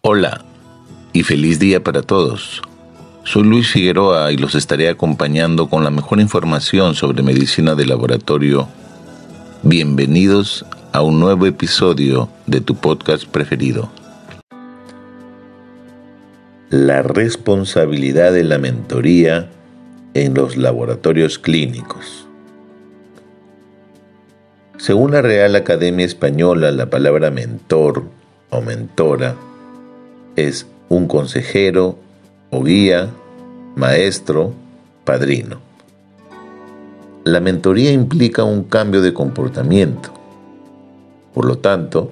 [0.00, 0.44] Hola
[1.12, 2.62] y feliz día para todos.
[3.24, 8.68] Soy Luis Figueroa y los estaré acompañando con la mejor información sobre medicina de laboratorio.
[9.64, 13.90] Bienvenidos a un nuevo episodio de tu podcast preferido.
[16.70, 19.50] La responsabilidad de la mentoría
[20.14, 22.28] en los laboratorios clínicos.
[24.76, 28.04] Según la Real Academia Española, la palabra mentor
[28.50, 29.34] o mentora
[30.46, 31.96] es un consejero
[32.50, 33.10] o guía,
[33.76, 34.52] maestro,
[35.04, 35.58] padrino.
[37.24, 40.10] La mentoría implica un cambio de comportamiento.
[41.34, 42.10] Por lo tanto,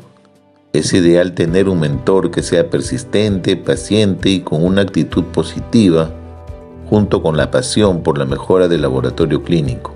[0.72, 6.10] es ideal tener un mentor que sea persistente, paciente y con una actitud positiva,
[6.90, 9.95] junto con la pasión por la mejora del laboratorio clínico.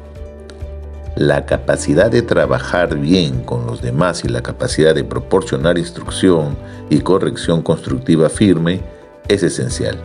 [1.21, 6.57] La capacidad de trabajar bien con los demás y la capacidad de proporcionar instrucción
[6.89, 8.81] y corrección constructiva firme
[9.29, 9.99] es esencial.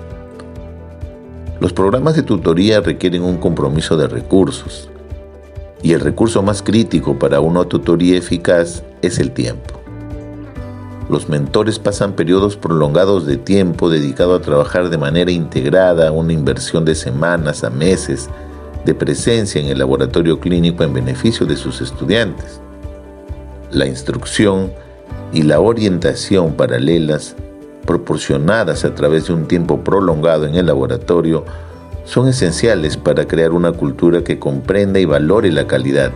[1.62, 4.90] Los programas de tutoría requieren un compromiso de recursos
[5.82, 9.80] y el recurso más crítico para una tutoría eficaz es el tiempo.
[11.10, 16.84] Los mentores pasan periodos prolongados de tiempo dedicado a trabajar de manera integrada, una inversión
[16.84, 18.30] de semanas a meses
[18.86, 22.62] de presencia en el laboratorio clínico en beneficio de sus estudiantes.
[23.72, 24.72] La instrucción
[25.34, 27.36] y la orientación paralelas
[27.86, 31.46] proporcionadas a través de un tiempo prolongado en el laboratorio
[32.06, 36.12] son esenciales para crear una cultura que comprenda y valore la calidad,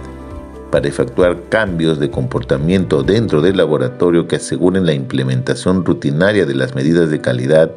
[0.72, 6.76] para efectuar cambios de comportamiento dentro del laboratorio que aseguren la implementación rutinaria de las
[6.76, 7.72] medidas de calidad,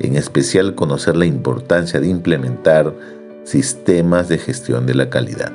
[0.00, 2.94] en especial conocer la importancia de implementar
[3.44, 5.52] sistemas de gestión de la calidad.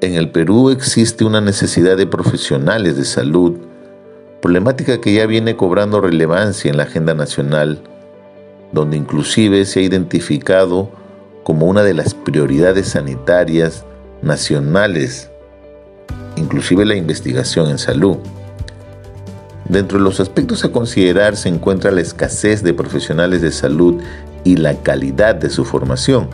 [0.00, 3.58] En el Perú existe una necesidad de profesionales de salud,
[4.40, 7.82] problemática que ya viene cobrando relevancia en la agenda nacional,
[8.72, 10.90] donde inclusive se ha identificado
[11.42, 13.84] como una de las prioridades sanitarias
[14.22, 15.30] nacionales,
[16.36, 18.16] inclusive la investigación en salud.
[19.70, 24.02] Dentro de los aspectos a considerar se encuentra la escasez de profesionales de salud
[24.42, 26.28] y la calidad de su formación,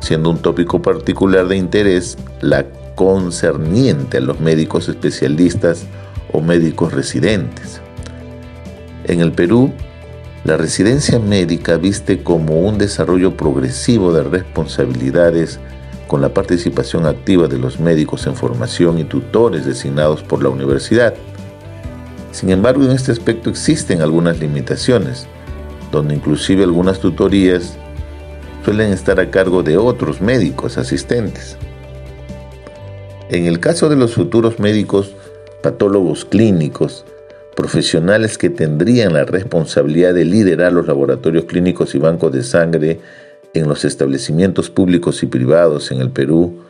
[0.00, 5.84] siendo un tópico particular de interés la concerniente a los médicos especialistas
[6.32, 7.82] o médicos residentes.
[9.04, 9.70] En el Perú,
[10.44, 15.60] la residencia médica viste como un desarrollo progresivo de responsabilidades
[16.06, 21.12] con la participación activa de los médicos en formación y tutores designados por la universidad.
[22.32, 25.26] Sin embargo, en este aspecto existen algunas limitaciones,
[25.92, 27.76] donde inclusive algunas tutorías
[28.64, 31.56] suelen estar a cargo de otros médicos asistentes.
[33.28, 35.14] En el caso de los futuros médicos
[35.62, 37.04] patólogos clínicos,
[37.54, 43.00] profesionales que tendrían la responsabilidad de liderar los laboratorios clínicos y bancos de sangre
[43.52, 46.62] en los establecimientos públicos y privados en el Perú,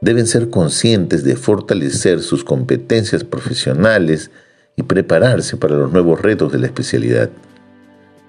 [0.00, 4.30] deben ser conscientes de fortalecer sus competencias profesionales
[4.76, 7.30] y prepararse para los nuevos retos de la especialidad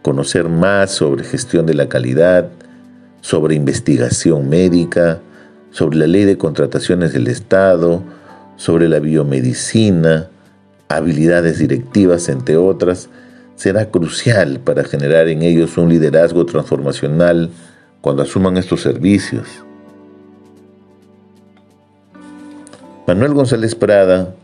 [0.06, 2.50] conocer más sobre gestión de la calidad,
[3.22, 5.19] sobre investigación médica,
[5.72, 8.03] sobre la ley de contrataciones del Estado,
[8.55, 10.29] sobre la biomedicina,
[10.89, 13.09] habilidades directivas, entre otras,
[13.55, 17.50] será crucial para generar en ellos un liderazgo transformacional
[18.01, 19.47] cuando asuman estos servicios.
[23.08, 24.35] Manuel González Prada,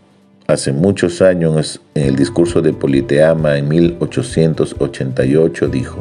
[0.51, 5.99] Hace muchos años, en el discurso de Politeama en 1888, dijo,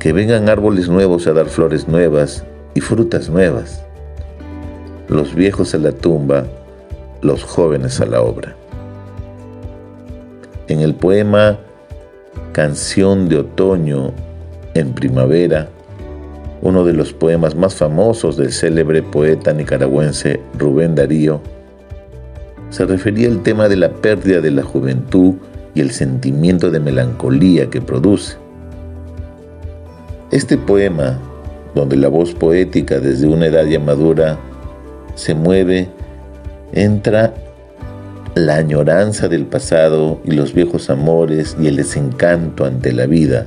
[0.00, 3.84] que vengan árboles nuevos a dar flores nuevas y frutas nuevas,
[5.06, 6.44] los viejos a la tumba,
[7.22, 8.56] los jóvenes a la obra.
[10.66, 11.60] En el poema
[12.50, 14.12] Canción de Otoño
[14.74, 15.68] en Primavera,
[16.62, 21.40] uno de los poemas más famosos del célebre poeta nicaragüense Rubén Darío,
[22.70, 25.34] se refería al tema de la pérdida de la juventud
[25.74, 28.36] y el sentimiento de melancolía que produce.
[30.30, 31.18] Este poema,
[31.74, 34.38] donde la voz poética desde una edad ya madura
[35.14, 35.88] se mueve,
[36.72, 37.34] entra
[38.34, 43.46] la añoranza del pasado y los viejos amores y el desencanto ante la vida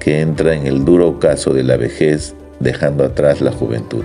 [0.00, 4.04] que entra en el duro ocaso de la vejez dejando atrás la juventud.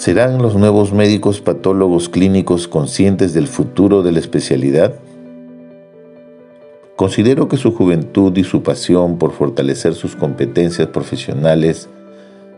[0.00, 4.94] ¿Serán los nuevos médicos patólogos clínicos conscientes del futuro de la especialidad?
[6.96, 11.90] Considero que su juventud y su pasión por fortalecer sus competencias profesionales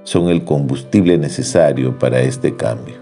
[0.05, 2.95] son el combustible necesario para este cambio.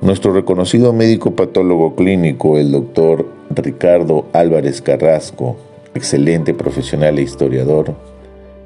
[0.00, 5.56] Nuestro reconocido médico patólogo clínico, el doctor Ricardo Álvarez Carrasco,
[5.94, 7.94] excelente profesional e historiador,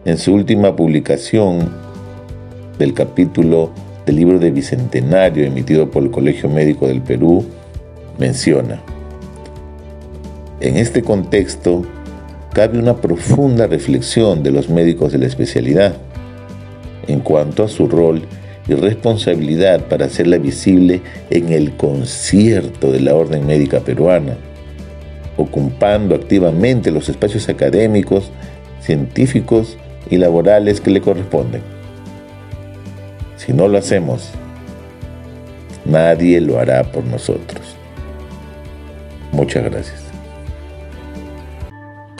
[0.07, 1.92] en su última publicación
[2.83, 3.71] del capítulo
[4.07, 7.45] del libro de Bicentenario emitido por el Colegio Médico del Perú,
[8.19, 8.83] menciona,
[10.61, 11.85] en este contexto
[12.53, 15.95] cabe una profunda reflexión de los médicos de la especialidad
[17.07, 18.23] en cuanto a su rol
[18.67, 24.37] y responsabilidad para hacerla visible en el concierto de la orden médica peruana,
[25.37, 28.33] ocupando activamente los espacios académicos,
[28.81, 29.79] científicos
[30.11, 31.72] y laborales que le corresponden.
[33.45, 34.31] Si no lo hacemos,
[35.85, 37.75] nadie lo hará por nosotros.
[39.33, 40.01] Muchas gracias.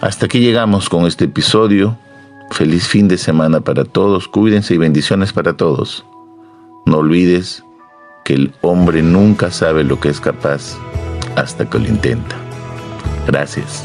[0.01, 1.97] Hasta aquí llegamos con este episodio.
[2.51, 4.27] Feliz fin de semana para todos.
[4.27, 6.05] Cuídense y bendiciones para todos.
[6.87, 7.63] No olvides
[8.25, 10.77] que el hombre nunca sabe lo que es capaz
[11.37, 12.35] hasta que lo intenta.
[13.29, 13.85] Gracias.